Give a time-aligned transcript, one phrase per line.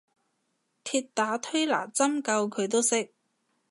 [0.83, 3.13] 鐵打推拿針灸佢都識